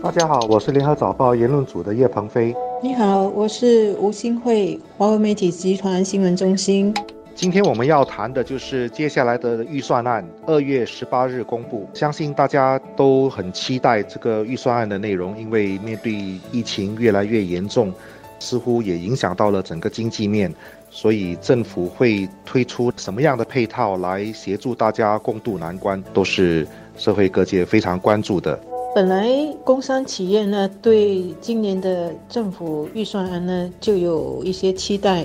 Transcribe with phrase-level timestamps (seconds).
[0.00, 2.54] 大家好，我是联合早报言论组的叶鹏飞。
[2.80, 6.94] 你好，我是吴新慧，华为媒体集团新闻中心。
[7.34, 16.12] 今天我们要谈的就是接下来的预算案，二月十八日公布，相信大家都很期待这个预算案的内容，因为面对
[16.52, 17.92] 疫情越来越严重，
[18.38, 20.52] 似乎也影响到了整个经济面，
[20.90, 26.64] 所以政府会推出什么样的配套来协助大家共度难关，都是
[26.96, 28.58] 社会各界非常关注的。
[28.94, 29.30] 本来
[29.64, 35.24] 工商企业呢，对今年的政府预算案呢，就有一些期待，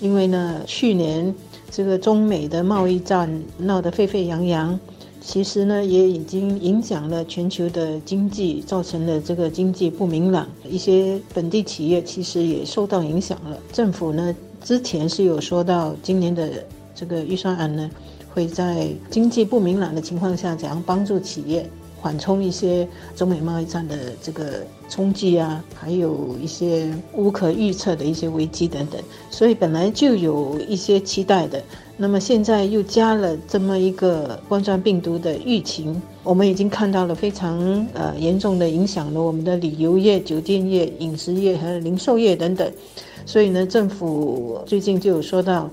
[0.00, 1.34] 因为呢，去年
[1.70, 4.78] 这个中美的贸易战闹得沸沸扬扬，
[5.20, 13.58] 其实呢，也已经影响了全球的经济，造成了这个经济不明朗，一些本地企业其实也受到影响了。
[13.70, 14.34] 政府呢，
[14.64, 16.48] 之前是有说到今年的
[16.94, 17.90] 这个预算案呢，
[18.32, 21.68] 会在经济不明朗的情况下，怎样帮助企业。
[22.00, 28.98] 缓冲一些中美贸易战的这个冲击啊，还有一些无可预测的一些危机等等，
[29.30, 31.62] 所以本来就有一些期待的。
[31.98, 42.72] 那么现在又加了这么一个冠状病毒的疫情，我们已经看到了非常呃严重的影响了我们的旅游业、酒店业、饮食业和零售业等等。
[43.26, 45.68] 所以呢，政府最近就有说到，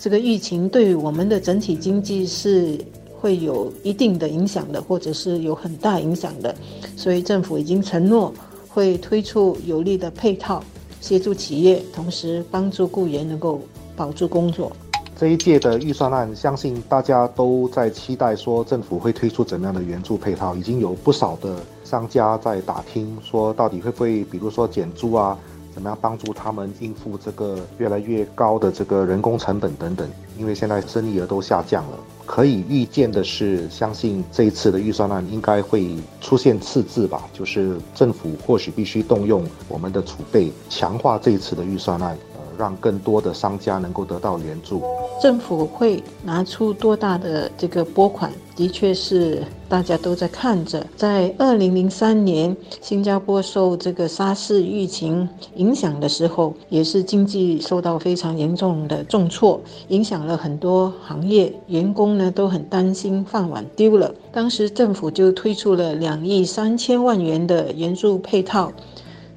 [0.00, 2.76] 这个疫情对我们的整体经济是。
[3.20, 6.54] 会有一定的影响的，或者是有很大影响的，
[6.96, 8.32] 所以政府已经承诺
[8.68, 10.62] 会推出有力的配套，
[11.00, 13.60] 协助企业，同时帮助雇员能够
[13.96, 14.70] 保住工作。
[15.18, 25.36] 这一届的预算案，相信大家都在期待说政府会推出怎么样的援助配套，已经有不少的商家在打听，说到底会不会，比如说减租啊，
[25.74, 30.08] 怎么样帮助他们应付这个越来越高的这个人工成本等等，
[30.38, 31.98] 因为现在生意额都下降了。
[32.24, 42.16] 可以预见的是，相信这一次的预算案应该会出现赤字吧，就是政府或许必须动用我们的储备，强化这一次的预算案。
[42.58, 44.82] 让更多的商家能够得到援助，
[45.22, 50.84] 政府会拿出多大的这个拨款，的确是大家都在看着。
[50.96, 64.12] 在二零零三年新加坡受这个沙士疫情影响的时候，也是经济受到非常严重的重挫，影响了很多行业，员工呢都很担心饭碗丢了。
[64.32, 68.72] 当时政府就推出了两亿三千万元的援助配套。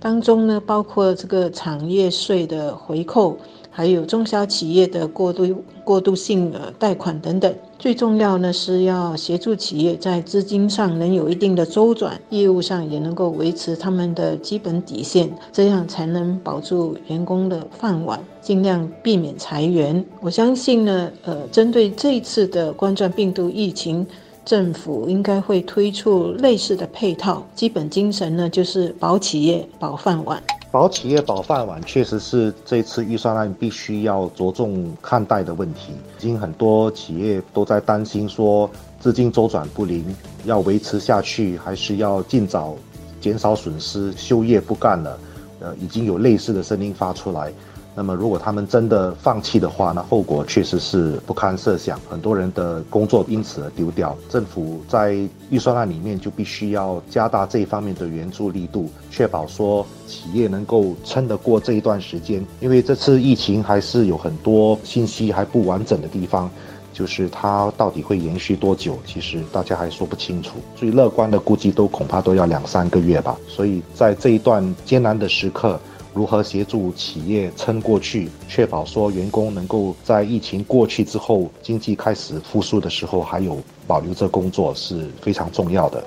[0.02, 3.38] 当中呢，包括这个产业税的回扣，
[3.70, 7.54] 还有中小企业的过渡过渡性的贷款等等。
[7.78, 20.04] 最重要呢，是要协助企业在资金上能有一定的周转，业务上也能够维持他们的基本底线，这样才能保住员工的饭碗，尽量避免裁员。
[20.20, 24.08] 我相信呢，呃，针对这次的冠状病毒疫情。
[24.44, 30.41] 政府应该会推出类似的配套，基本精神呢就是保企业、保饭碗。
[30.72, 35.91] 保企业、保饭碗，确实是这次预算案必须要着重看待的问题。
[36.18, 38.69] 已经很多企业都在担心说，
[39.00, 40.03] 资金周转不灵，
[40.46, 42.75] 要维持下去，还是要尽早
[43.19, 45.19] 减少损失、休业不干了。
[45.59, 47.52] 呃，已经有类似的声音发出来。
[47.94, 54.18] 那么，如果他们真的放弃的话，那后果确实是不堪设想，很多人的工作因此而丢掉。
[54.29, 55.18] 政府在
[55.50, 62.46] 预算案里面就必须要加大这一方面的援助力度，确保说企业能够撑得过这一段时间。
[62.62, 66.50] 因为这次疫情还是有很多信息还不完整的地方，
[66.94, 70.53] 就是它到底会延续多久，其实大家还说不清楚。
[70.78, 73.38] 最乐观的估计都恐怕都要两三个月吧。
[73.50, 75.78] 所以在这一段艰难的时刻。
[76.14, 83.58] 如何协助企业撑过去，确保说员工能够在疫情过去之后，经济开始复苏的时候，还有
[83.88, 86.04] 保留这工作是非常重要的。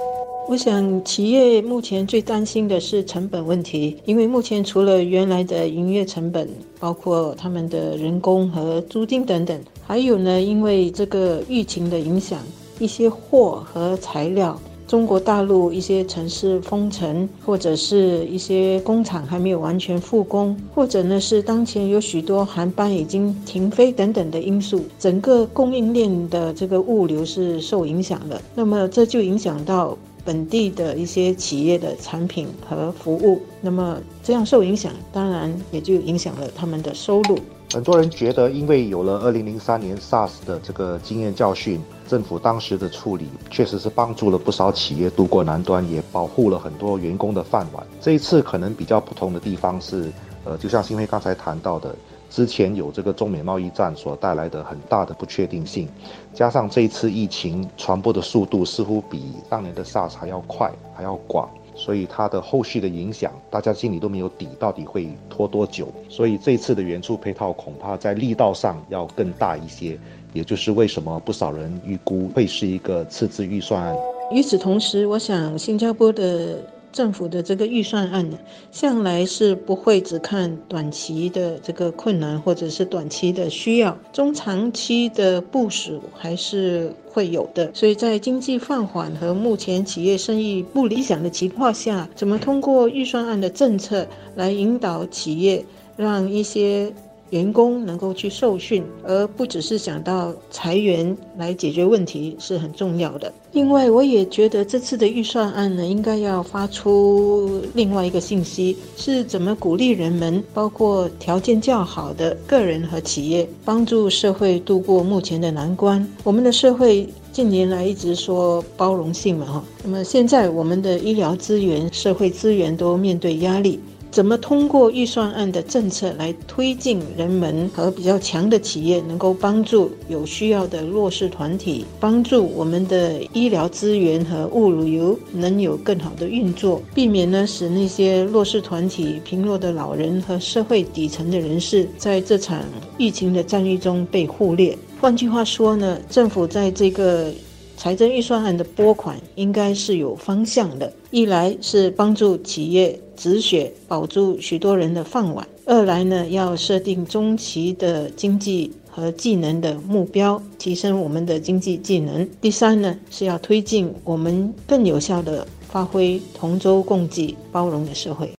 [0.46, 6.46] 我想，企业目前最担心的是成本问题，因为目前除了原来的营业成本，
[6.78, 12.38] 包括他们的人工和租金等等，还有呢，因为这个疫情的影响，
[12.78, 14.60] 一些货和材料。
[14.86, 28.40] 中国大陆一些城市封城，或者是一些工厂还没有完全复工，或者呢是当前有许多航班已经停飞等等的因素，整个供应链的这个物流是受影响的。
[28.54, 33.40] 那么这就影响到本地的一些企业的产品和服务。
[33.60, 37.38] 那么这样受影响，当然也就影响了他们的收入。
[37.74, 47.84] 很多人觉得，因为有了二零零三年 SARS 的这个经验教训，政府当时的处理确实是帮助了不少企业渡过难关，也保护了很多员工的饭碗。
[48.00, 50.08] 这一次可能比较不同的地方是，
[50.44, 51.92] 呃，就像新辉刚才谈到的。
[52.30, 55.88] 之前有这个中美贸易战所带来的很大的不确定性，
[56.32, 61.48] 加上这一次疫情传播的速度似乎比当年的 SARS 还要快，还要广。
[61.74, 65.88] 所以它的后续的影响，大家心里都没有底，到底会拖多久？
[66.08, 69.98] 所以这次的援助配套恐怕在力道上要更大一些，
[70.32, 73.96] 也就是为什么不少人预估会是一个赤字预算案。
[74.30, 76.58] 与此同时，我想新加坡的。
[76.94, 78.38] 政府的这个预算案呢，
[78.70, 87.68] 向来是不会只看短期的这个困难或者是短期的需要，中长期的部署还是会有的。
[87.74, 94.06] 所以在经济放缓和目前企业生意不理想的情况下，怎么通过预算案的政策
[94.36, 95.64] 来引导企业，
[95.96, 96.94] 让一些。
[97.34, 103.32] 员工能够去受训，而不只是想到裁员来解决问题是很重要的。
[103.50, 116.06] 另外，我也觉得这次的预算案呢，应该要发出另外一个信息，是怎么鼓励人们，包括条件较好的个人和企业，帮助社会度过目前的难关。
[116.22, 123.80] 我们的社会近年来一直说包容性嘛，哈，那么现在我们的医疗资源、社会资源都面对压力。
[124.14, 142.62] 怎么通过预算案的政策来推进人们和比较强的企业，能够帮助有需要的弱势团体，帮助我们的医疗资源和物流能有更好的运作，避免呢使那些弱势团体、贫弱的老人和社会底层的人士在这场
[142.96, 144.78] 疫情的战役中被忽略。
[145.00, 147.32] 换句话说呢，政府在这个。
[147.76, 168.30] 财政预算案的拨款应该是有方向的，一来是帮助企业止血，保住许多人的饭碗；二来呢，要设定中期的经济和技能的目标，提升我们的经济技能；第三呢，是要推进我们更有效的发挥同舟共济、包容的社会。